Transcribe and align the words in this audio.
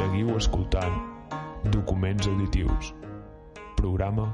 Seguiu 0.00 0.30
escoltant 0.32 0.94
Documents 1.68 2.24
Auditius, 2.26 2.94
programa 3.76 4.30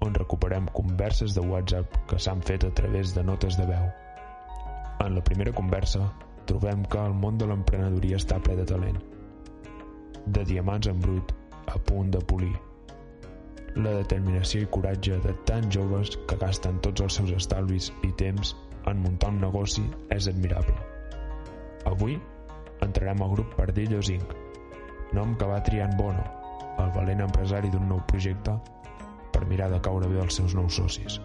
on 0.00 0.14
recuperem 0.16 0.64
converses 0.72 1.34
de 1.36 1.42
WhatsApp 1.44 1.98
que 2.08 2.16
s'han 2.16 2.40
fet 2.40 2.64
a 2.64 2.70
través 2.72 3.12
de 3.12 3.20
notes 3.20 3.58
de 3.60 3.66
veu. 3.68 3.90
En 5.04 5.12
la 5.12 5.20
primera 5.20 5.52
conversa 5.52 6.06
trobem 6.48 6.86
que 6.88 7.02
el 7.04 7.12
món 7.12 7.36
de 7.36 7.44
l'emprenedoria 7.50 8.16
està 8.22 8.38
ple 8.40 8.56
de 8.56 8.64
talent, 8.70 8.96
de 10.24 10.46
diamants 10.48 10.88
en 10.88 11.04
brut 11.04 11.34
a 11.68 11.76
punt 11.90 12.08
de 12.16 12.22
polir. 12.32 12.54
La 13.76 13.92
determinació 13.98 14.64
i 14.64 14.70
coratge 14.78 15.18
de 15.26 15.34
tants 15.50 15.76
joves 15.76 16.16
que 16.24 16.40
gasten 16.40 16.80
tots 16.86 17.04
els 17.04 17.20
seus 17.20 17.34
estalvis 17.36 17.90
i 18.08 18.14
temps 18.22 18.54
en 18.88 19.04
muntar 19.04 19.36
un 19.36 19.44
negoci 19.44 19.84
és 20.08 20.30
admirable. 20.32 20.78
Avui 21.92 22.16
entrarem 22.80 23.20
al 23.20 23.36
grup 23.36 23.52
Pardillos 23.60 24.08
Inc., 24.08 24.41
nom 25.16 25.36
que 25.38 25.48
va 25.48 25.62
triar 25.64 25.90
en 25.90 25.98
Bono, 25.98 26.24
el 26.82 26.94
valent 26.96 27.26
empresari 27.26 27.70
d'un 27.72 27.88
nou 27.90 28.00
projecte, 28.08 28.56
per 29.32 29.46
mirar 29.48 29.70
de 29.72 29.80
caure 29.84 30.08
bé 30.08 30.20
els 30.22 30.40
seus 30.40 30.56
nous 30.58 30.80
socis. 30.82 31.20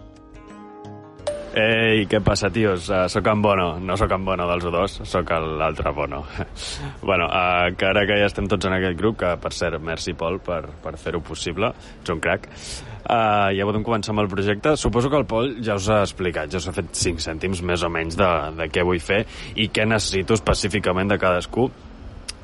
Ei, 1.58 2.04
què 2.06 2.20
passa, 2.22 2.50
tios? 2.52 2.90
Uh, 2.92 3.06
soc 3.10 3.26
en 3.32 3.40
Bono. 3.42 3.68
No 3.80 3.96
sóc 3.98 4.12
en 4.14 4.24
Bono 4.26 4.44
dels 4.50 4.66
O2, 4.68 4.98
sóc 5.08 5.32
l'altre 5.58 5.90
Bono. 5.96 6.20
bueno, 7.08 7.26
uh, 7.26 7.72
que 7.74 7.88
ara 7.88 8.04
que 8.06 8.18
ja 8.20 8.28
estem 8.28 8.46
tots 8.50 8.68
en 8.68 8.76
aquest 8.76 8.98
grup, 9.00 9.16
que 9.22 9.32
per 9.40 9.52
cert, 9.56 9.80
merci 9.82 10.14
Pol 10.18 10.38
per, 10.44 10.60
per 10.84 10.94
fer-ho 11.00 11.22
possible, 11.24 11.72
ets 12.02 12.12
un 12.14 12.20
crac, 12.22 12.46
uh, 12.50 13.48
ja 13.56 13.66
podem 13.66 13.86
començar 13.86 14.12
amb 14.14 14.22
el 14.26 14.30
projecte. 14.30 14.76
Suposo 14.76 15.10
que 15.10 15.18
el 15.18 15.26
Pol 15.30 15.56
ja 15.64 15.80
us 15.80 15.88
ha 15.90 16.02
explicat, 16.04 16.52
ja 16.52 16.60
us 16.60 16.68
ha 16.68 16.76
fet 16.76 16.92
5 16.92 17.26
cèntims 17.26 17.64
més 17.64 17.82
o 17.82 17.90
menys 17.90 18.20
de, 18.20 18.30
de 18.60 18.70
què 18.70 18.84
vull 18.86 19.02
fer 19.02 19.24
i 19.56 19.70
què 19.72 19.88
necessito 19.88 20.36
específicament 20.38 21.10
de 21.10 21.18
cadascú. 21.18 21.70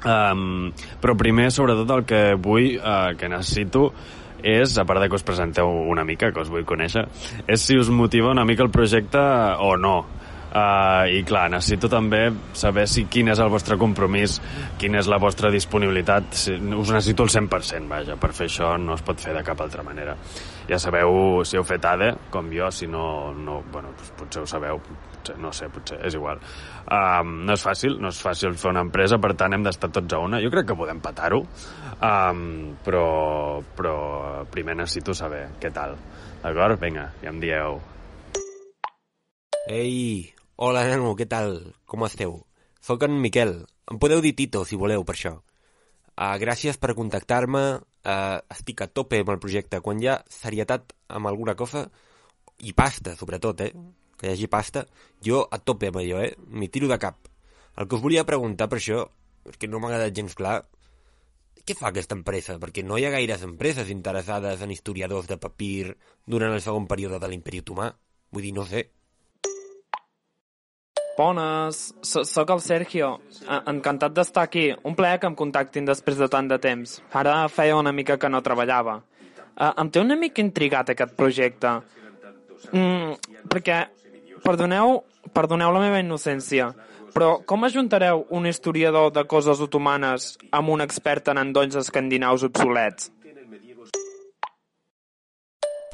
Um, 0.05 0.73
però 1.01 1.15
primer, 1.17 1.49
sobretot, 1.55 1.91
el 1.97 2.05
que 2.09 2.21
vull, 2.37 2.75
uh, 2.77 3.15
que 3.17 3.31
necessito, 3.33 3.89
és, 4.45 4.77
a 4.77 4.85
part 4.85 5.01
de 5.01 5.09
que 5.09 5.17
us 5.17 5.25
presenteu 5.25 5.71
una 5.89 6.05
mica, 6.05 6.31
que 6.33 6.43
us 6.45 6.53
vull 6.53 6.67
conèixer, 6.69 7.07
és 7.49 7.65
si 7.65 7.79
us 7.81 7.89
motiva 7.89 8.35
una 8.35 8.45
mica 8.45 8.63
el 8.67 8.73
projecte 8.75 9.23
o 9.65 9.75
no. 9.81 9.97
Uh, 10.55 11.09
I 11.11 11.25
clar, 11.27 11.49
necessito 11.51 11.89
també 11.91 12.29
saber 12.55 12.85
si 12.87 13.09
quin 13.11 13.33
és 13.33 13.41
el 13.43 13.49
vostre 13.51 13.75
compromís, 13.81 14.37
quina 14.79 15.01
és 15.01 15.09
la 15.11 15.19
vostra 15.19 15.51
disponibilitat. 15.51 16.29
Si, 16.37 16.55
us 16.55 16.93
necessito 16.95 17.25
el 17.27 17.33
100%, 17.33 17.89
vaja, 17.91 18.19
per 18.21 18.31
fer 18.37 18.47
això 18.47 18.77
no 18.79 18.95
es 18.95 19.03
pot 19.03 19.19
fer 19.19 19.35
de 19.35 19.43
cap 19.43 19.65
altra 19.65 19.83
manera. 19.83 20.15
Ja 20.65 20.79
sabeu, 20.81 21.43
si 21.45 21.59
heu 21.59 21.65
fet 21.69 21.85
ADE, 21.85 22.15
com 22.33 22.47
jo, 22.53 22.71
si 22.73 22.87
no, 22.89 23.35
no 23.37 23.59
bueno, 23.73 23.91
doncs 23.99 24.13
potser 24.17 24.45
ho 24.45 24.47
sabeu, 24.49 24.79
potser, 24.81 25.37
no 25.41 25.51
sé, 25.53 25.69
potser, 25.69 25.99
és 26.09 26.17
igual. 26.17 26.41
Um, 26.89 27.35
no 27.45 27.53
és 27.53 27.65
fàcil, 27.65 27.99
no 28.01 28.09
és 28.09 28.21
fàcil 28.25 28.57
fer 28.57 28.71
una 28.73 28.85
empresa, 28.87 29.19
per 29.21 29.35
tant 29.37 29.53
hem 29.53 29.67
d'estar 29.67 29.93
tots 29.93 30.17
a 30.17 30.23
una. 30.25 30.41
Jo 30.41 30.49
crec 30.55 30.71
que 30.71 30.79
podem 30.79 31.03
patar-ho, 31.05 31.43
um, 31.45 32.47
però, 32.85 33.09
però 33.77 33.97
primer 34.55 34.79
necessito 34.81 35.13
saber 35.13 35.51
què 35.61 35.73
tal. 35.75 35.99
D'acord? 36.41 36.81
Vinga, 36.81 37.11
ja 37.21 37.33
em 37.33 37.45
dieu. 37.45 37.81
Ei, 39.69 40.33
hola 40.57 40.89
nano, 40.89 41.13
què 41.17 41.29
tal? 41.29 41.59
Com 41.85 42.09
esteu? 42.09 42.41
Soc 42.85 43.05
en 43.05 43.21
Miquel. 43.21 43.59
Em 43.93 44.01
podeu 44.01 44.25
dir 44.25 44.33
Tito, 44.37 44.65
si 44.65 44.81
voleu, 44.81 45.05
per 45.05 45.19
això. 45.19 45.39
Uh, 46.15 46.37
gràcies 46.41 46.81
per 46.81 46.97
contactar-me. 46.97 47.65
Uh, 48.05 48.37
estic 48.53 48.83
a 48.85 48.89
tope 48.93 49.23
amb 49.23 49.31
el 49.33 49.41
projecte. 49.41 49.81
Quan 49.81 50.01
hi 50.03 50.11
ha 50.13 50.19
serietat 50.29 50.93
amb 51.09 51.31
alguna 51.31 51.55
cosa, 51.57 51.87
i 52.61 52.75
pasta, 52.77 53.15
sobretot, 53.17 53.63
eh? 53.65 53.71
Que 54.21 54.29
hi 54.29 54.35
hagi 54.35 54.49
pasta, 54.53 54.85
jo 55.25 55.41
a 55.51 55.59
tope 55.59 55.89
amb 55.89 56.03
allò, 56.03 56.21
eh? 56.21 56.35
M'hi 56.53 56.69
tiro 56.69 56.91
de 56.91 56.99
cap. 57.01 57.31
El 57.81 57.89
que 57.89 57.97
us 57.97 58.05
volia 58.05 58.27
preguntar 58.29 58.69
per 58.69 58.79
això, 58.79 59.07
perquè 59.49 59.71
no 59.71 59.81
m'ha 59.81 59.95
quedat 59.95 60.15
gens 60.17 60.37
clar, 60.39 60.59
què 61.65 61.73
fa 61.79 61.89
aquesta 61.89 62.17
empresa? 62.19 62.59
Perquè 62.61 62.85
no 62.85 62.99
hi 63.01 63.07
ha 63.09 63.15
gaires 63.15 63.43
empreses 63.47 63.89
interessades 63.93 64.61
en 64.61 64.73
historiadors 64.75 65.31
de 65.31 65.41
papir 65.41 65.95
durant 66.29 66.53
el 66.53 66.61
segon 66.61 66.85
període 66.91 67.17
de 67.23 67.31
l'imperi 67.33 67.63
otomà. 67.65 67.89
Vull 68.37 68.45
dir, 68.45 68.53
no 68.53 68.67
sé. 68.69 68.85
Bones, 71.17 71.95
sóc 72.03 72.51
el 72.51 72.61
Sergio. 72.61 73.21
E 73.47 73.59
encantat 73.71 74.15
d'estar 74.17 74.45
aquí. 74.49 74.67
Un 74.83 74.97
plaer 74.99 75.21
que 75.23 75.31
em 75.31 75.37
contactin 75.39 75.87
després 75.87 76.19
de 76.19 76.29
tant 76.31 76.49
de 76.51 76.59
temps. 76.59 76.99
Ara 77.13 77.37
feia 77.49 77.77
una 77.79 77.93
mica 77.93 78.19
que 78.19 78.31
no 78.31 78.43
treballava. 78.43 79.01
Uh, 79.55 79.71
em 79.79 79.91
té 79.95 80.03
una 80.03 80.17
mica 80.19 80.43
intrigat 80.43 80.91
aquest 80.91 81.15
projecte. 81.15 81.77
Mm, 82.73 83.15
perquè, 83.53 83.85
perdoneu, 84.43 84.99
perdoneu 85.37 85.71
la 85.71 85.83
meva 85.85 86.01
innocència, 86.03 86.73
però 87.15 87.37
com 87.47 87.63
ajuntareu 87.63 88.25
un 88.35 88.49
historiador 88.51 89.13
de 89.15 89.23
coses 89.31 89.61
otomanes 89.63 90.33
amb 90.51 90.75
un 90.75 90.83
expert 90.83 91.31
en 91.31 91.39
endolls 91.45 91.79
escandinaus 91.79 92.43
obsolets? 92.49 93.13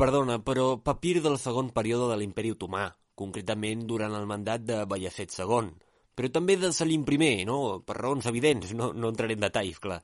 Perdona, 0.01 0.39
però 0.41 0.79
papir 0.81 1.19
del 1.21 1.37
segon 1.37 1.69
període 1.77 2.09
de 2.09 2.17
l'imperi 2.17 2.55
otomà, 2.55 2.87
concretament 3.21 3.87
durant 3.89 4.17
el 4.17 4.27
mandat 4.29 4.65
de 4.65 4.83
Ballacet 4.89 5.37
II, 5.37 5.71
però 6.17 6.33
també 6.33 6.57
de 6.61 6.73
Salim 6.73 7.05
I, 7.05 7.45
no? 7.49 7.81
Per 7.87 7.97
raons 7.97 8.27
evidents, 8.27 8.73
no, 8.73 8.93
no 8.93 9.13
entraré 9.13 9.37
en 9.37 9.47
detalls, 9.47 9.79
clar. 9.79 10.01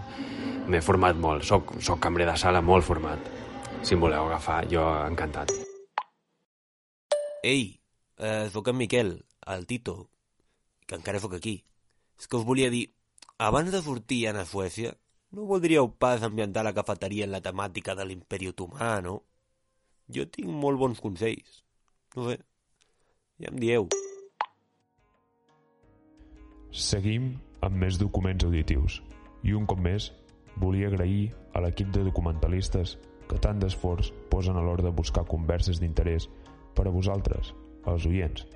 M'he 0.65 0.81
format 0.81 1.21
molt. 1.21 1.45
Soc, 1.45 1.75
soc 1.85 2.01
cambrer 2.07 2.25
de 2.31 2.39
sala 2.41 2.63
molt 2.65 2.89
format. 2.89 3.29
Si 3.83 3.93
em 3.93 4.01
voleu 4.01 4.31
agafar, 4.31 4.63
jo 4.73 4.87
encantat. 5.03 5.53
Ei, 7.45 7.67
eh, 8.17 8.47
sóc 8.55 8.73
en 8.73 8.81
Miquel, 8.81 9.13
el 9.45 9.69
Tito, 9.69 9.99
que 10.87 10.97
encara 10.97 11.21
sóc 11.21 11.37
aquí. 11.37 11.59
És 12.17 12.33
que 12.33 12.41
us 12.41 12.49
volia 12.49 12.73
dir, 12.73 12.87
abans 13.37 13.69
de 13.77 13.85
sortir 13.85 14.23
a 14.33 14.47
Suècia, 14.47 14.97
no 15.31 15.45
voldríeu 15.45 15.91
pas 15.93 16.23
ambientar 16.23 16.65
la 16.65 16.75
cafeteria 16.75 17.25
en 17.25 17.33
la 17.33 17.43
temàtica 17.45 17.95
de 17.95 18.07
l'imperi 18.07 18.49
otomà, 18.49 18.99
no? 19.05 19.23
Jo 20.09 20.25
tinc 20.33 20.49
molt 20.49 20.81
bons 20.81 21.01
consells. 21.05 21.63
No 22.17 22.31
sé, 22.31 22.39
ja 23.39 23.53
em 23.53 23.59
dieu. 23.61 23.89
Seguim 26.73 27.35
amb 27.65 27.77
més 27.83 27.99
documents 28.01 28.45
auditius 28.45 29.03
i 29.45 29.55
un 29.57 29.67
cop 29.69 29.81
més 29.85 30.11
volia 30.59 30.89
agrair 30.89 31.35
a 31.55 31.63
l'equip 31.65 31.93
de 31.95 32.05
documentalistes 32.07 32.97
que 33.29 33.39
tant 33.45 33.61
d'esforç 33.61 34.13
posen 34.33 34.57
a 34.57 34.65
l'hora 34.65 34.87
de 34.87 34.95
buscar 34.95 35.27
converses 35.29 35.81
d'interès 35.83 36.29
per 36.75 36.87
a 36.89 36.95
vosaltres, 36.95 37.53
els 37.87 38.07
oients. 38.09 38.47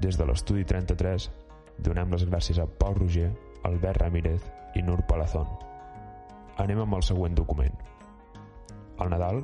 Des 0.00 0.16
de 0.20 0.28
l'estudi 0.28 0.66
33 0.68 1.30
donem 1.80 2.12
les 2.12 2.28
gràcies 2.28 2.60
a 2.60 2.68
Pau 2.68 2.94
Roger, 2.98 3.30
Albert 3.64 4.02
Ramírez 4.04 4.44
i 4.76 4.84
Nur 4.84 5.00
Palazón. 5.08 5.69
Anem 6.60 6.82
amb 6.82 6.92
el 6.98 7.04
següent 7.06 7.36
document. 7.38 7.76
El 9.00 9.08
Nadal 9.08 9.38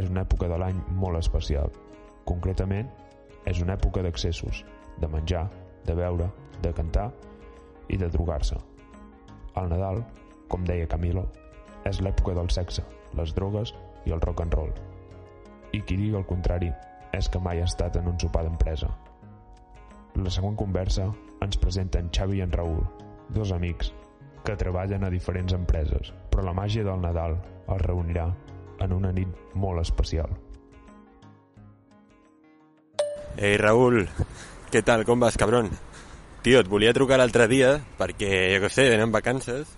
és 0.00 0.06
una 0.08 0.22
època 0.24 0.48
de 0.48 0.56
l'any 0.56 0.78
molt 1.02 1.18
especial. 1.18 1.68
Concretament, 2.24 2.88
és 3.44 3.60
una 3.60 3.74
època 3.76 4.00
d'accessos, 4.06 4.62
de 5.02 5.10
menjar, 5.12 5.42
de 5.84 5.96
beure, 5.98 6.30
de 6.64 6.72
cantar 6.78 7.10
i 7.92 8.00
de 8.00 8.08
drogar-se. 8.14 8.56
El 9.60 9.68
Nadal, 9.68 10.00
com 10.48 10.64
deia 10.64 10.88
Camilo, 10.88 11.26
és 11.84 12.00
l'època 12.00 12.32
del 12.38 12.48
sexe, 12.50 12.86
les 13.20 13.36
drogues 13.36 13.74
i 14.08 14.16
el 14.16 14.24
rock 14.24 14.46
and 14.46 14.56
roll. 14.56 14.72
I 15.76 15.82
qui 15.82 16.00
digui 16.00 16.16
el 16.16 16.24
contrari 16.24 16.72
és 17.12 17.28
que 17.28 17.42
mai 17.42 17.60
ha 17.60 17.68
estat 17.68 18.00
en 18.00 18.08
un 18.08 18.16
sopar 18.22 18.46
d'empresa. 18.48 18.88
La 20.16 20.32
següent 20.32 20.56
conversa 20.56 21.10
ens 21.44 21.60
presenten 21.60 22.08
Xavi 22.16 22.40
i 22.40 22.46
en 22.46 22.56
Raül, 22.56 22.80
dos 23.36 23.52
amics 23.52 23.92
que 24.46 24.56
treballen 24.56 25.04
a 25.04 25.12
diferents 25.12 25.52
empreses, 25.52 26.14
però 26.36 26.44
la 26.44 26.52
màgia 26.52 26.84
del 26.84 27.00
Nadal 27.00 27.38
els 27.64 27.80
reunirà 27.80 28.26
en 28.84 28.92
una 28.92 29.08
nit 29.16 29.30
molt 29.56 29.80
especial. 29.80 30.28
Ei, 33.40 33.56
Raül, 33.56 34.02
què 34.68 34.82
tal, 34.84 35.06
com 35.08 35.20
vas, 35.24 35.38
cabron? 35.40 35.70
Tio, 36.44 36.60
et 36.60 36.68
volia 36.68 36.92
trucar 36.92 37.16
l'altre 37.16 37.46
dia 37.48 37.70
perquè, 37.96 38.28
jo 38.52 38.60
què 38.66 38.70
sé, 38.74 38.84
venen 38.92 39.14
vacances 39.14 39.72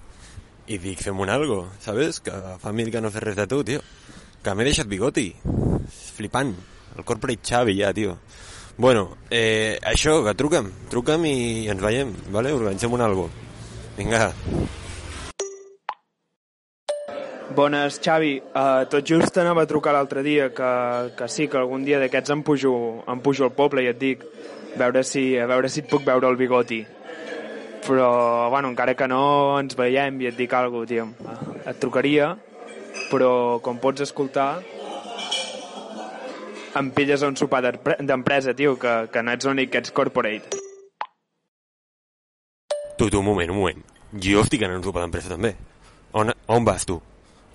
i 0.66 0.80
dic, 0.82 0.98
fem 1.06 1.22
un 1.22 1.30
algo, 1.30 1.60
¿sabes? 1.78 2.18
Que 2.18 2.34
fa 2.58 2.74
mil 2.74 2.90
que 2.90 3.00
no 3.00 3.14
fes 3.14 3.22
res 3.22 3.38
de 3.38 3.46
tu, 3.46 3.62
tio. 3.62 3.78
Que 4.42 4.54
m'he 4.58 4.66
deixat 4.66 4.90
bigoti. 4.90 5.30
Flipant. 6.18 6.52
El 6.98 7.06
corporate 7.06 7.46
Xavi 7.46 7.78
ja, 7.78 7.94
tio. 7.94 8.18
Bueno, 8.82 9.06
eh, 9.30 9.78
això, 9.86 10.18
que 10.26 10.34
truca'm. 10.34 10.74
Truca'm 10.90 11.30
i 11.30 11.38
ens 11.70 11.86
veiem, 11.86 12.12
vale? 12.34 12.52
Organitzem 12.58 12.98
un 12.98 13.06
algo. 13.06 13.30
Vinga. 13.96 14.32
Bones, 17.54 17.98
Xavi. 18.00 18.42
Uh, 18.54 18.84
tot 18.90 19.04
just 19.08 19.36
anava 19.40 19.62
a 19.64 19.66
trucar 19.66 19.94
l'altre 19.96 20.22
dia 20.22 20.50
que, 20.54 20.68
que 21.16 21.28
sí, 21.32 21.48
que 21.48 21.58
algun 21.58 21.84
dia 21.86 21.98
d'aquests 22.02 22.34
em 22.34 22.42
pujo, 22.44 22.72
em 23.08 23.22
pujo 23.24 23.46
al 23.48 23.54
poble 23.56 23.82
i 23.84 23.88
et 23.90 23.98
dic 23.98 24.24
veure 24.78 25.02
si, 25.04 25.32
a 25.40 25.46
veure 25.48 25.70
si 25.72 25.80
et 25.82 25.88
puc 25.90 26.04
veure 26.06 26.28
el 26.28 26.36
bigoti. 26.36 26.82
Però, 27.88 28.50
bueno, 28.52 28.68
encara 28.68 28.94
que 28.94 29.08
no 29.08 29.56
ens 29.60 29.76
veiem 29.78 30.20
i 30.20 30.28
et 30.28 30.36
dic 30.36 30.52
alguna 30.52 30.84
cosa, 30.84 30.92
tio. 30.92 31.64
Et 31.64 31.80
trucaria, 31.80 32.34
però 33.08 33.58
com 33.64 33.80
pots 33.80 34.04
escoltar 34.04 34.50
em 36.78 36.90
pilles 36.94 37.24
a 37.24 37.30
un 37.32 37.36
sopar 37.36 37.62
d'empre- 37.64 37.96
d'empresa, 38.04 38.52
tio, 38.54 38.76
que, 38.78 39.08
que 39.10 39.22
no 39.24 39.32
ets 39.32 39.48
l'únic 39.48 39.72
que 39.72 39.80
ets 39.80 39.90
corporate. 39.90 40.60
Tu, 42.98 43.08
tu, 43.08 43.18
un 43.18 43.24
moment, 43.24 43.50
un 43.50 43.56
moment. 43.64 43.84
Jo 44.12 44.44
estic 44.44 44.62
en 44.66 44.76
un 44.76 44.84
sopar 44.84 45.02
d'empresa 45.06 45.32
també. 45.32 45.54
On, 46.12 46.30
on 46.52 46.64
vas, 46.66 46.84
tu? 46.86 47.00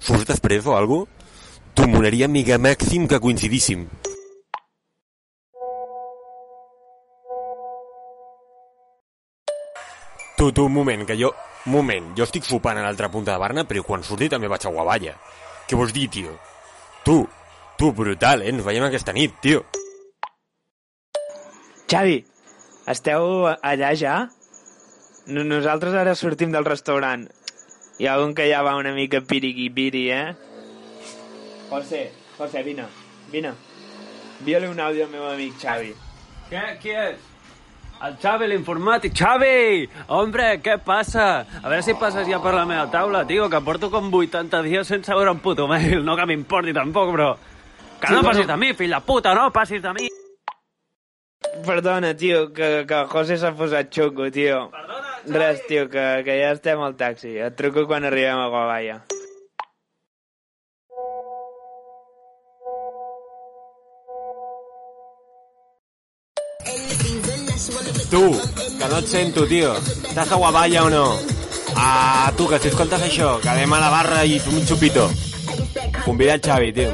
Surts 0.05 0.27
després 0.29 0.65
o 0.69 0.75
alguna 0.77 1.05
cosa? 1.05 1.21
Tu, 1.79 1.85
molaria 1.89 2.27
mica 2.38 2.59
màxim 2.61 3.07
que 3.09 3.19
coincidíssim. 3.27 3.88
Tu, 10.38 10.51
tu, 10.51 10.65
un 10.65 10.73
moment, 10.73 11.05
que 11.05 11.17
jo... 11.19 11.33
Moment, 11.65 12.09
jo 12.17 12.25
estic 12.27 12.44
sopant 12.44 12.75
a 12.75 12.81
l'altra 12.83 13.07
punta 13.07 13.31
de 13.31 13.39
Barna, 13.39 13.63
però 13.63 13.85
quan 13.88 14.01
surti 14.03 14.27
també 14.31 14.50
vaig 14.51 14.65
a 14.67 14.71
Guavalla. 14.73 15.13
Què 15.69 15.77
vols 15.79 15.94
dir, 15.95 16.09
tio? 16.11 16.33
Tu, 17.07 17.15
tu, 17.79 17.91
brutal, 17.95 18.44
eh? 18.44 18.50
Ens 18.51 18.65
veiem 18.65 18.83
aquesta 18.89 19.13
nit, 19.15 19.38
tio. 19.45 19.61
Xavi, 21.88 22.17
esteu 22.91 23.47
allà 23.53 23.94
ja? 23.95 24.17
No- 25.31 25.45
Nosaltres 25.47 25.95
ara 25.95 26.17
sortim 26.19 26.51
del 26.51 26.67
restaurant. 26.67 27.23
Hi 27.99 28.07
ha 28.07 28.17
un 28.19 28.33
que 28.33 28.47
ja 28.49 28.61
va 28.65 28.75
una 28.75 28.93
mica 28.93 29.21
piriqui-piri, 29.21 30.07
eh? 30.11 30.35
José, 31.69 32.11
José, 32.37 32.63
vine, 32.63 32.87
vine. 33.31 33.53
Envia-li 34.39 34.67
un 34.67 34.79
àudio 34.81 35.05
al 35.05 35.11
meu 35.11 35.27
amic 35.29 35.59
Xavi. 35.61 35.93
¿Qué? 36.49 36.63
¿Quién? 36.81 37.21
El 38.03 38.17
Xavi, 38.19 38.47
l'informàtic. 38.51 39.13
Xavi! 39.15 39.87
Hombre, 40.11 40.57
què 40.65 40.75
passa? 40.83 41.27
A 41.61 41.69
veure 41.69 41.85
si 41.85 41.93
passes 41.95 42.27
ja 42.27 42.41
per 42.43 42.51
la 42.57 42.65
meva 42.67 42.89
taula, 42.91 43.23
tio, 43.29 43.47
que 43.49 43.61
porto 43.63 43.89
com 43.93 44.09
80 44.11 44.61
dies 44.65 44.89
sense 44.89 45.13
veure 45.15 45.31
un 45.31 45.39
puto 45.39 45.69
mail. 45.71 46.03
No 46.03 46.17
que 46.19 46.25
m'importi 46.27 46.73
tampoc, 46.75 47.13
però... 47.13 47.29
Que 48.01 48.09
Sí, 48.09 48.17
no 48.17 48.23
passis 48.25 48.47
de 48.49 48.57
mi, 48.59 48.73
fill 48.75 48.91
de 48.91 48.99
puta, 49.07 49.31
no 49.33 49.47
passis 49.55 49.81
de 49.81 49.93
mi! 49.95 50.09
Perdona, 51.63 52.11
tio, 52.17 52.49
que, 52.51 52.83
que 52.89 53.05
José 53.07 53.37
s'ha 53.39 53.53
posat 53.55 53.87
xungo, 53.93 54.27
tio. 54.33 54.65
Perdona, 54.73 54.92
Res, 55.25 55.65
tio, 55.67 55.89
que, 55.89 56.21
que 56.25 56.35
ja 56.41 56.51
estem 56.51 56.81
al 56.83 56.97
taxi. 56.99 57.37
Et 57.39 57.55
truco 57.55 57.85
quan 57.87 58.03
arribem 58.03 58.41
a 58.43 58.49
Guavalla. 58.51 58.97
Tu, 68.11 68.25
que 68.77 68.89
no 68.91 68.99
et 68.99 69.07
sento, 69.07 69.47
tio. 69.47 69.71
Estàs 69.79 70.35
a 70.35 70.41
Guavalla 70.41 70.83
o 70.83 70.91
no? 70.91 71.05
Ah, 71.75 72.31
tu, 72.37 72.49
que 72.51 72.59
si 72.59 72.69
escoltes 72.69 73.07
això, 73.07 73.39
que 73.41 73.49
anem 73.49 73.73
a 73.73 73.81
la 73.81 73.89
barra 73.95 74.21
i 74.27 74.37
fem 74.43 74.59
un 74.59 74.67
xupito. 74.67 75.07
Convida 76.03 76.35
el 76.35 76.43
Xavi, 76.43 76.73
tio. 76.75 76.93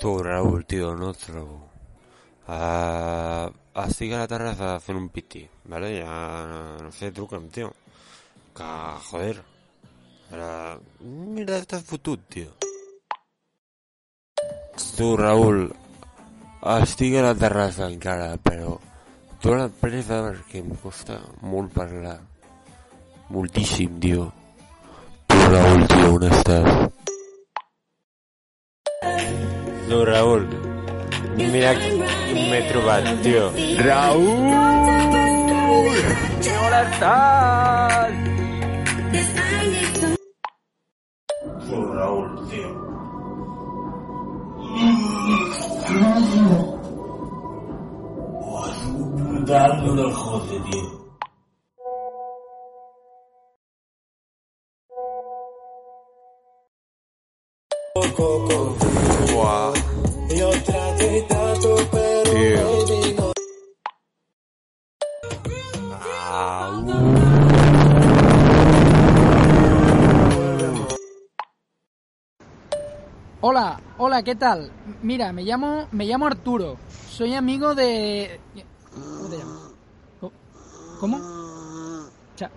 Tu, 0.00 0.18
Raül, 0.22 0.64
tio, 0.64 0.94
no 0.94 1.10
et 1.10 1.26
trobo. 1.26 1.73
Uh, 2.44 3.48
estic 3.80 4.12
a 4.12 4.18
la 4.20 4.28
terrassa 4.28 4.74
fent 4.84 4.98
un 5.00 5.08
piti, 5.08 5.40
vale? 5.72 5.94
Ja, 5.96 6.16
no 6.82 6.90
sé, 6.92 7.08
truca'm, 7.10 7.48
tio. 7.48 7.72
Que, 8.54 8.68
joder. 9.08 9.38
Ara... 10.34 10.50
Mira, 11.00 11.56
estàs 11.62 11.84
fotut, 11.88 12.20
tio. 12.28 12.52
Tu, 14.96 15.08
Raül, 15.16 15.70
estic 16.74 17.16
a 17.16 17.24
la 17.30 17.32
terrassa 17.38 17.88
encara, 17.88 18.34
però 18.36 18.76
dóna 19.42 19.70
pressa 19.80 20.20
perquè 20.26 20.60
em 20.60 20.76
costa 20.82 21.18
molt 21.40 21.72
parlar. 21.72 22.18
Moltíssim, 23.32 23.96
tio. 24.04 24.28
Tu, 25.32 25.40
Raül, 25.48 25.88
tio, 25.88 26.12
on 26.18 26.28
estàs? 26.28 26.70
Tu, 29.88 30.04
Raül, 30.12 30.48
mira 31.36 31.74
qui 31.74 31.90
m'he 32.50 32.60
trobat, 32.68 33.04
tio. 33.22 33.50
Raül! 33.78 34.24
On 36.64 36.72
estàs? 36.82 38.14
Tu, 41.66 41.76
Raül, 41.96 42.28
tio. 42.48 42.68
Brutal 49.16 49.72
del 49.96 50.12
José, 50.12 50.56
tio. 50.70 50.84
Buah. 59.32 59.72
Tio. 59.74 59.83
Hola, 74.06 74.22
¿qué 74.22 74.34
tal? 74.34 74.70
Mira, 75.00 75.32
me 75.32 75.44
llamo, 75.44 75.88
me 75.92 76.04
llamo 76.04 76.26
Arturo. 76.26 76.76
Soy 77.08 77.32
amigo 77.34 77.74
de. 77.74 78.38
¿Cómo 78.92 79.28
te 79.30 79.38
llamas? 79.38 79.60
¿Cómo? 81.00 81.16
Cha- 82.36 82.50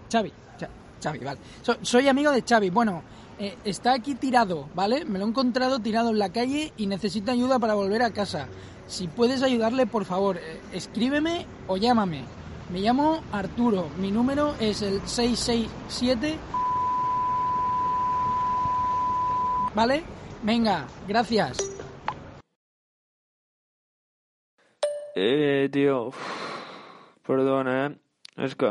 Xavi, 1.01 1.19
vale. 1.23 1.39
So- 1.61 1.77
soy 1.83 2.09
amigo 2.09 2.33
de 2.33 2.41
Xavi. 2.41 2.69
Bueno, 2.69 3.01
eh, 3.39 3.57
está 3.63 3.93
aquí 3.93 4.15
tirado, 4.15 4.67
¿vale? 4.75 5.05
Me 5.05 5.19
lo 5.19 5.25
he 5.25 5.29
encontrado 5.29 5.79
tirado 5.79 6.09
en 6.09 6.19
la 6.19 6.33
calle 6.33 6.73
y 6.75 6.85
necesita 6.85 7.31
ayuda 7.31 7.59
para 7.59 7.75
volver 7.75 8.01
a 8.03 8.11
casa. 8.11 8.49
Si 8.89 9.07
puedes 9.07 9.41
ayudarle, 9.41 9.87
por 9.87 10.03
favor, 10.03 10.35
eh, 10.35 10.59
escríbeme 10.73 11.45
o 11.67 11.77
llámame. 11.77 12.25
Me 12.73 12.81
llamo 12.81 13.21
Arturo. 13.31 13.87
Mi 14.01 14.11
número 14.11 14.53
es 14.59 14.81
el 14.81 14.99
667. 15.07 16.37
¿Vale? 19.73 20.16
Venga, 20.43 20.87
gracias. 21.07 21.57
Eh, 25.15 25.69
tio... 25.71 26.07
uf. 26.07 26.47
Perdona, 27.27 27.73
eh? 27.85 27.91
És 28.39 28.53
que 28.55 28.69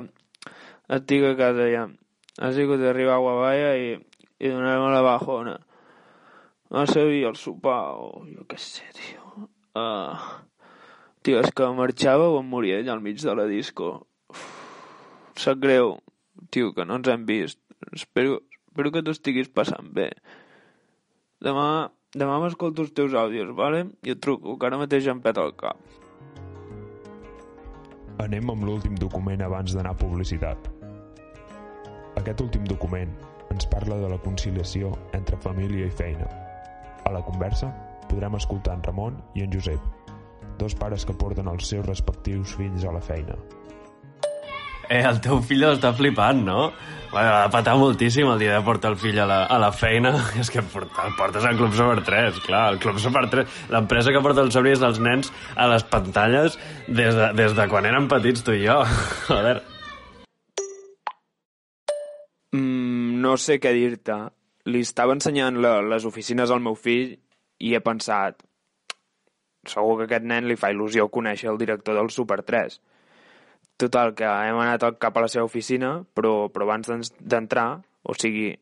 estic 0.96 1.25
a 1.28 1.35
casa 1.37 1.66
ja. 1.68 1.82
Ha 2.40 2.52
sigut 2.56 2.80
arribar 2.80 3.18
a 3.18 3.25
Guavalla 3.25 3.75
i, 3.76 3.90
i 4.40 4.52
donar-me 4.52 4.92
la 4.94 5.02
bajona. 5.04 5.56
No 6.73 6.87
sabia 6.88 7.28
el 7.28 7.37
sopar 7.37 7.99
o 8.00 8.25
jo 8.30 8.46
què 8.49 8.56
sé, 8.62 8.87
tio. 8.96 9.49
Uh, 9.76 10.16
tio, 11.20 11.42
és 11.42 11.52
que 11.52 11.68
marxava 11.76 12.30
o 12.32 12.40
em 12.40 12.49
moria 12.49 12.80
allà 12.80 12.94
al 12.96 13.04
mig 13.04 13.20
de 13.20 13.37
la 13.37 13.44
disco. 13.50 13.90
Uf, 14.32 14.46
sap 15.37 15.61
greu, 15.61 15.99
tio, 16.49 16.73
que 16.73 16.88
no 16.88 16.96
ens 16.96 17.12
hem 17.12 17.28
vist. 17.28 17.61
Espero, 17.92 18.40
espero 18.70 18.94
que 18.94 19.04
t'ho 19.04 19.12
estiguis 19.18 19.52
passant 19.52 19.92
bé. 19.92 20.12
Demà, 21.44 21.90
demà 22.16 22.38
m'escolto 22.40 22.84
els 22.86 22.92
teus 22.96 23.14
àudios, 23.14 23.50
vale? 23.56 23.82
I 24.06 24.14
et 24.14 24.20
truco, 24.24 24.56
que 24.56 24.68
ara 24.68 24.78
mateix 24.80 25.08
em 25.12 25.20
peta 25.20 25.44
el 25.44 25.52
cap. 25.60 25.76
Anem 28.24 28.48
amb 28.48 28.64
l'últim 28.64 28.94
document 28.96 29.44
abans 29.44 29.74
d'anar 29.76 29.92
a 29.92 30.00
publicitat. 30.00 30.70
Aquest 32.16 32.40
últim 32.40 32.64
document 32.64 33.12
ens 33.52 33.68
parla 33.68 33.98
de 34.00 34.08
la 34.08 34.20
conciliació 34.24 34.94
entre 35.18 35.36
família 35.44 35.90
i 35.90 35.92
feina. 36.00 36.30
A 37.04 37.12
la 37.12 37.22
conversa 37.26 37.68
podrem 38.08 38.40
escoltar 38.40 38.78
en 38.78 38.86
Ramon 38.88 39.20
i 39.36 39.44
en 39.44 39.52
Josep, 39.52 40.08
dos 40.58 40.74
pares 40.74 41.04
que 41.04 41.14
porten 41.20 41.52
els 41.52 41.68
seus 41.68 41.84
respectius 41.86 42.56
fills 42.56 42.88
a 42.88 42.96
la 42.96 43.04
feina. 43.04 43.36
Eh, 44.88 45.02
el 45.02 45.18
teu 45.24 45.40
fill 45.42 45.64
estar 45.66 45.92
flipant, 45.98 46.44
no? 46.46 46.70
Va, 47.10 47.46
patar 47.50 47.76
moltíssim 47.80 48.28
el 48.28 48.40
dia 48.42 48.56
de 48.56 48.64
portar 48.66 48.90
el 48.92 48.98
fill 49.00 49.18
a 49.22 49.26
la, 49.28 49.38
a 49.50 49.58
la 49.62 49.70
feina. 49.72 50.12
És 50.40 50.50
que 50.52 50.60
el 50.60 50.68
portes 51.16 51.44
al 51.44 51.56
Club 51.58 51.74
Super 51.74 52.02
3, 52.04 52.40
clar. 52.46 52.64
El 52.74 52.80
Club 52.82 53.00
Super 53.02 53.24
3, 53.32 53.60
l'empresa 53.74 54.12
que 54.14 54.22
porta 54.22 54.44
els 54.44 54.54
somnis 54.54 54.82
dels 54.82 55.00
nens 55.02 55.32
a 55.56 55.68
les 55.72 55.86
pantalles 55.90 56.58
des 56.86 57.14
de, 57.16 57.30
des 57.38 57.56
de 57.56 57.68
quan 57.72 57.88
eren 57.88 58.08
petits 58.10 58.44
tu 58.46 58.54
i 58.54 58.66
jo. 58.66 58.80
Joder. 59.30 59.60
Mm, 62.54 63.22
no 63.22 63.36
sé 63.40 63.58
què 63.62 63.72
dir-te. 63.76 64.18
Li 64.66 64.82
estava 64.82 65.14
ensenyant 65.14 65.62
la, 65.62 65.78
les 65.82 66.04
oficines 66.06 66.50
al 66.50 66.62
meu 66.62 66.74
fill 66.78 67.14
i 67.62 67.72
he 67.74 67.80
pensat 67.80 68.42
segur 69.66 69.96
que 69.98 70.06
aquest 70.06 70.26
nen 70.26 70.46
li 70.46 70.54
fa 70.58 70.70
il·lusió 70.70 71.08
conèixer 71.10 71.48
el 71.50 71.58
director 71.58 71.96
del 71.98 72.10
Super 72.14 72.42
3. 72.46 72.78
Total, 73.76 74.14
que 74.16 74.25
hem 74.25 74.56
anat 74.56 74.87
cap 75.02 75.16
a 75.16 75.26
la 75.26 75.28
seva 75.28 75.45
oficina, 75.45 75.99
però, 76.16 76.49
però 76.49 76.64
abans 76.64 77.12
d'entrar, 77.21 77.66
o 78.09 78.14
sigui, 78.16 78.54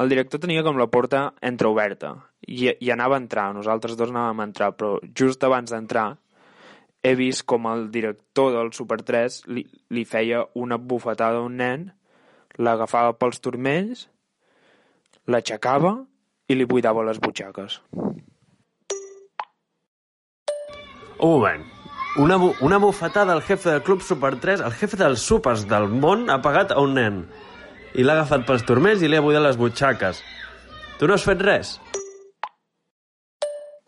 el 0.00 0.10
director 0.10 0.40
tenia 0.42 0.64
com 0.66 0.78
la 0.80 0.88
porta 0.90 1.28
entreoberta 1.44 2.14
i, 2.48 2.72
i 2.72 2.90
anava 2.90 3.18
a 3.18 3.22
entrar, 3.22 3.50
nosaltres 3.54 3.98
dos 4.00 4.10
anàvem 4.10 4.40
a 4.40 4.48
entrar, 4.48 4.72
però 4.74 4.96
just 5.14 5.44
abans 5.44 5.70
d'entrar 5.70 6.08
he 7.02 7.14
vist 7.16 7.44
com 7.48 7.66
el 7.70 7.88
director 7.92 8.52
del 8.56 8.72
Super 8.76 9.00
3 9.06 9.40
li, 9.54 9.64
li 9.94 10.04
feia 10.04 10.42
una 10.54 10.76
bufetada 10.76 11.40
a 11.40 11.46
un 11.46 11.56
nen, 11.60 11.88
l'agafava 12.58 13.14
pels 13.16 13.40
turmells, 13.44 14.06
l'aixecava 15.30 15.94
i 16.50 16.56
li 16.58 16.66
buidava 16.68 17.06
les 17.06 17.20
butxaques. 17.22 17.80
Un 21.20 21.36
moment. 21.36 21.79
Una, 22.16 22.36
bu 22.36 22.54
una 22.60 22.78
bufetada 22.78 23.32
al 23.32 23.42
jefe 23.42 23.70
del 23.70 23.82
Club 23.84 24.00
Super 24.02 24.34
3, 24.40 24.60
el 24.66 24.72
jefe 24.72 24.96
dels 24.98 25.22
supers 25.22 25.62
del 25.70 25.86
món, 25.86 26.24
ha 26.26 26.40
pagat 26.42 26.72
a 26.74 26.80
un 26.82 26.96
nen. 26.98 27.20
I 27.94 28.02
l'ha 28.02 28.16
agafat 28.18 28.42
pels 28.48 28.64
turmells 28.66 29.04
i 29.06 29.08
li 29.08 29.14
ha 29.14 29.22
buidat 29.22 29.44
les 29.44 29.58
butxaques. 29.60 30.18
Tu 30.98 31.06
no 31.06 31.14
has 31.14 31.22
fet 31.22 31.44
res? 31.46 31.76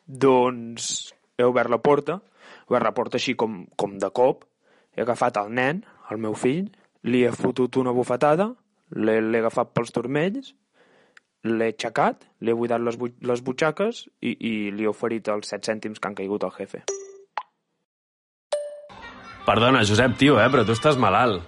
Doncs 0.06 0.86
he 1.34 1.50
obert 1.50 1.74
la 1.74 1.80
porta, 1.82 2.20
he 2.62 2.70
obert 2.70 2.86
la 2.86 2.94
porta 2.94 3.18
així 3.18 3.34
com, 3.34 3.64
com 3.74 3.98
de 3.98 4.14
cop, 4.14 4.46
he 4.94 5.02
agafat 5.02 5.42
el 5.42 5.50
nen, 5.58 5.82
el 6.14 6.22
meu 6.22 6.38
fill, 6.38 6.70
li 7.02 7.26
he 7.26 7.34
fotut 7.34 7.82
una 7.82 7.90
bufetada, 7.90 8.52
l'he 8.94 9.18
agafat 9.42 9.74
pels 9.74 9.90
turmells, 9.90 10.54
l'he 11.50 11.72
aixecat, 11.74 12.22
li 12.38 12.54
he 12.54 12.58
buidat 12.58 12.86
les, 12.86 12.94
bu 12.94 13.10
les 13.26 13.42
butxaques 13.42 14.06
i, 14.22 14.36
i 14.38 14.56
li 14.70 14.86
he 14.86 14.94
oferit 14.94 15.34
els 15.34 15.50
7 15.50 15.72
cèntims 15.74 15.98
que 15.98 16.06
han 16.06 16.22
caigut 16.22 16.46
al 16.46 16.54
jefe. 16.54 16.86
Perdona, 19.46 19.82
Josep, 19.82 20.14
tio, 20.20 20.38
eh, 20.38 20.48
però 20.52 20.62
tu 20.66 20.76
estàs 20.76 20.98
malalt. 21.00 21.42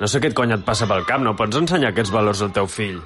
No 0.00 0.08
sé 0.08 0.20
què 0.22 0.30
et 0.30 0.36
cony 0.36 0.54
et 0.54 0.62
passa 0.64 0.86
pel 0.88 1.02
cap, 1.08 1.20
no 1.20 1.34
pots 1.36 1.58
ensenyar 1.58 1.90
aquests 1.90 2.12
valors 2.14 2.40
al 2.46 2.54
teu 2.56 2.68
fill. 2.70 3.00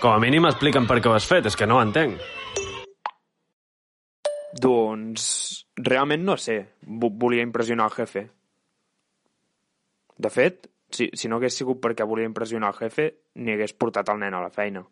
Com 0.00 0.14
a 0.14 0.20
mínim 0.22 0.46
explica'm 0.46 0.86
per 0.88 1.00
què 1.00 1.10
ho 1.10 1.16
has 1.16 1.26
fet, 1.28 1.48
és 1.50 1.56
que 1.56 1.66
no 1.66 1.78
ho 1.78 1.82
entenc. 1.84 2.20
Doncs 4.56 5.26
realment 5.76 6.24
no 6.24 6.36
sé. 6.40 6.60
V 6.86 7.10
volia 7.20 7.44
impressionar 7.44 7.90
el 7.90 7.96
jefe. 7.98 8.24
De 10.16 10.30
fet, 10.32 10.70
si, 10.88 11.10
si 11.12 11.28
no 11.28 11.36
hagués 11.36 11.58
sigut 11.58 11.82
perquè 11.82 12.06
volia 12.08 12.28
impressionar 12.28 12.72
el 12.72 12.80
jefe, 12.86 13.10
ni 13.42 13.52
hagués 13.52 13.74
portat 13.76 14.08
el 14.12 14.22
nen 14.22 14.38
a 14.38 14.44
la 14.46 14.52
feina. 14.54 14.86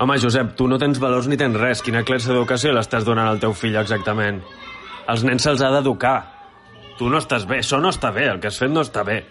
Home, 0.00 0.16
Josep, 0.16 0.54
tu 0.56 0.64
no 0.70 0.78
tens 0.80 0.96
valors 1.02 1.26
ni 1.28 1.36
tens 1.36 1.58
res. 1.60 1.82
Quina 1.84 2.06
classe 2.08 2.30
d'educació 2.30 2.72
l'estàs 2.72 3.04
donant 3.04 3.28
al 3.28 3.42
teu 3.42 3.52
fill 3.52 3.76
exactament? 3.76 4.40
Els 5.08 5.24
nens 5.24 5.46
se'ls 5.46 5.62
ha 5.64 5.70
d'educar. 5.72 6.18
Tu 6.98 7.08
no 7.08 7.20
estàs 7.22 7.46
bé, 7.48 7.62
això 7.62 7.80
no 7.80 7.88
està 7.94 8.10
bé, 8.12 8.26
el 8.28 8.40
que 8.40 8.50
has 8.50 8.58
fet 8.60 8.70
no 8.70 8.82
està 8.84 9.04
bé. 9.06 9.22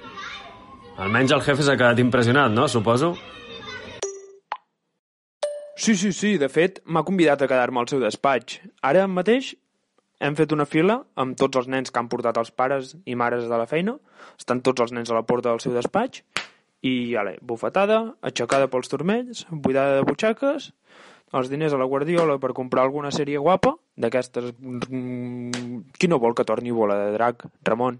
Almenys 0.99 1.31
el 1.35 1.43
jefe 1.45 1.63
s'ha 1.63 1.77
quedat 1.77 1.99
impressionat, 2.01 2.51
no? 2.51 2.67
Suposo? 2.67 3.13
Sí, 5.79 5.95
sí, 5.95 6.11
sí, 6.11 6.37
de 6.41 6.49
fet, 6.51 6.81
m'ha 6.85 7.05
convidat 7.07 7.41
a 7.41 7.47
quedar-me 7.47 7.79
al 7.79 7.87
seu 7.87 8.01
despatx. 8.03 8.57
Ara 8.83 9.05
mateix 9.07 9.53
hem 10.19 10.35
fet 10.35 10.51
una 10.51 10.65
fila 10.67 10.97
amb 11.15 11.37
tots 11.39 11.61
els 11.61 11.69
nens 11.71 11.93
que 11.93 12.01
han 12.01 12.09
portat 12.11 12.35
els 12.41 12.51
pares 12.51 12.97
i 13.07 13.15
mares 13.15 13.45
de 13.47 13.59
la 13.61 13.67
feina. 13.69 13.95
Estan 14.35 14.59
tots 14.65 14.83
els 14.83 14.91
nens 14.91 15.07
a 15.07 15.15
la 15.15 15.23
porta 15.29 15.53
del 15.53 15.61
seu 15.63 15.71
despatx 15.77 16.25
i, 16.83 17.15
ale, 17.15 17.37
bufetada, 17.39 18.01
aixecada 18.19 18.67
pels 18.71 18.91
turmells, 18.91 19.45
buidada 19.51 20.01
de 20.01 20.03
butxaques, 20.09 20.73
els 21.33 21.49
diners 21.49 21.73
a 21.73 21.79
la 21.79 21.87
Guardiola 21.89 22.39
per 22.41 22.55
comprar 22.57 22.83
alguna 22.85 23.11
sèrie 23.13 23.41
guapa, 23.41 23.75
d'aquestes... 23.97 24.53
Mm, 24.59 25.83
qui 25.97 26.09
no 26.09 26.19
vol 26.21 26.35
que 26.37 26.47
torni 26.47 26.73
bola 26.73 26.97
de 27.03 27.11
drac, 27.13 27.45
Ramon? 27.67 27.99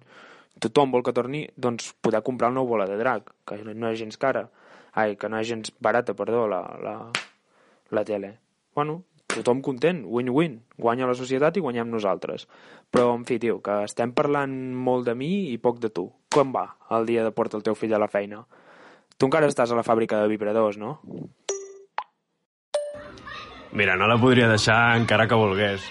Tothom 0.60 0.92
vol 0.92 1.04
que 1.06 1.14
torni, 1.16 1.46
doncs, 1.56 1.94
poder 2.02 2.24
comprar 2.26 2.50
una 2.52 2.66
bola 2.66 2.88
de 2.90 2.98
drac, 3.00 3.32
que 3.48 3.62
no 3.64 3.92
és 3.92 4.00
gens 4.02 4.18
cara. 4.20 4.50
Ai, 4.98 5.16
que 5.16 5.30
no 5.30 5.40
és 5.40 5.48
gens 5.48 5.72
barata, 5.80 6.16
perdó, 6.18 6.48
la, 6.52 6.64
la, 6.84 6.96
la 7.96 8.04
tele. 8.04 8.34
Bueno, 8.76 9.04
tothom 9.32 9.62
content, 9.62 10.02
win-win. 10.10 10.60
Guanya 10.82 11.08
la 11.08 11.16
societat 11.16 11.58
i 11.58 11.64
guanyem 11.64 11.92
nosaltres. 11.94 12.48
Però, 12.92 13.14
en 13.16 13.24
fi, 13.30 13.40
tio, 13.40 13.60
que 13.64 13.84
estem 13.86 14.12
parlant 14.18 14.56
molt 14.76 15.08
de 15.08 15.16
mi 15.16 15.30
i 15.54 15.58
poc 15.62 15.80
de 15.80 15.94
tu. 15.94 16.10
Com 16.34 16.52
va 16.56 16.66
el 16.98 17.08
dia 17.08 17.24
de 17.24 17.32
portar 17.36 17.62
el 17.62 17.68
teu 17.68 17.78
fill 17.78 17.94
a 17.96 18.02
la 18.02 18.10
feina? 18.12 18.44
Tu 19.20 19.28
encara 19.28 19.48
estàs 19.52 19.72
a 19.72 19.78
la 19.78 19.86
fàbrica 19.86 20.20
de 20.22 20.32
vibradors, 20.32 20.80
no? 20.82 20.98
Mira, 23.72 23.96
no 23.96 24.08
la 24.10 24.18
podria 24.18 24.50
deixar 24.50 24.98
encara 24.98 25.28
que 25.28 25.38
volgués. 25.38 25.84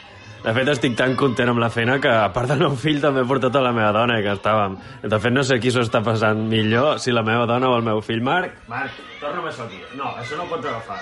De 0.43 0.53
fet, 0.55 0.69
estic 0.71 0.95
tan 0.99 1.17
content 1.19 1.51
amb 1.51 1.59
la 1.63 1.69
feina 1.71 1.99
que, 2.03 2.11
a 2.11 2.31
part 2.35 2.51
del 2.51 2.63
meu 2.63 2.75
fill, 2.79 3.01
també 3.03 3.25
he 3.25 3.29
portat 3.29 3.57
a 3.59 3.63
la 3.63 3.73
meva 3.75 3.91
dona, 3.95 4.21
que 4.23 4.31
estàvem. 4.35 4.77
De 5.03 5.19
fet, 5.19 5.35
no 5.35 5.43
sé 5.47 5.59
qui 5.63 5.73
s'ho 5.75 5.83
està 5.87 6.03
passant 6.07 6.45
millor, 6.51 6.99
si 7.03 7.15
la 7.15 7.25
meva 7.27 7.47
dona 7.51 7.71
o 7.71 7.79
el 7.79 7.87
meu 7.87 8.03
fill. 8.07 8.23
Marc, 8.23 8.55
Marc, 8.71 8.99
torna'm 9.23 9.49
això 9.51 9.67
aquí. 9.67 9.83
No, 9.99 10.13
això 10.19 10.39
no 10.39 10.47
ho 10.47 10.53
pots 10.53 10.71
agafar. 10.71 11.01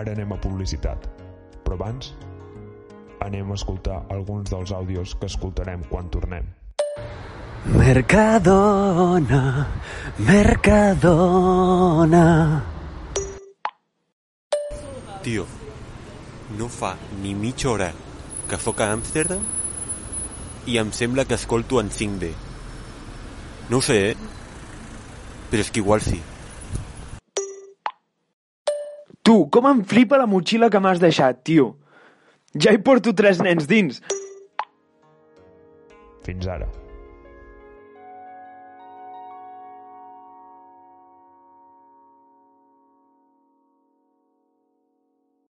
Ara 0.00 0.14
anem 0.16 0.32
a 0.32 0.40
publicitat, 0.40 1.08
però 1.64 1.76
abans 1.76 2.14
anem 3.20 3.50
a 3.52 3.56
escoltar 3.58 3.98
alguns 4.08 4.48
dels 4.48 4.72
àudios 4.72 5.12
que 5.20 5.28
escoltarem 5.28 5.84
quan 5.90 6.08
tornem. 6.08 6.46
Mercadona, 7.66 9.68
Mercadona. 10.16 12.24
Tio, 15.22 15.46
no 16.56 16.68
fa 16.68 16.96
ni 17.22 17.34
mitja 17.34 17.70
hora 17.70 17.92
que 18.48 18.56
sóc 18.56 18.80
a 18.80 18.92
Amsterdam 18.94 19.42
i 20.66 20.78
em 20.80 20.92
sembla 20.92 21.26
que 21.28 21.36
escolto 21.36 21.80
en 21.80 21.90
5D. 21.92 22.32
No 23.68 23.78
ho 23.78 23.82
sé, 23.84 24.10
eh? 24.10 24.16
Però 25.52 25.60
és 25.60 25.70
que 25.70 25.80
igual 25.84 26.00
sí. 26.00 26.22
Tu, 29.22 29.48
com 29.52 29.68
em 29.68 29.84
flipa 29.84 30.16
la 30.16 30.26
motxilla 30.26 30.70
que 30.72 30.80
m'has 30.80 31.00
deixat, 31.02 31.44
tio. 31.44 31.76
Ja 32.56 32.72
hi 32.72 32.80
porto 32.80 33.12
tres 33.12 33.38
nens 33.44 33.68
dins. 33.68 34.00
Fins 36.24 36.46
ara. 36.48 36.89